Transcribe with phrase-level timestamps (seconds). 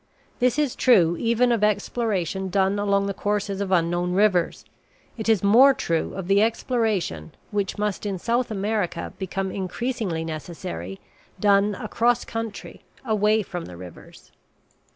[0.39, 4.65] This is true even of exploration done along the courses of unknown rivers;
[5.15, 10.99] it is more true of the exploration, which must in South America become increasingly necessary,
[11.39, 14.31] done across country, away from the rivers.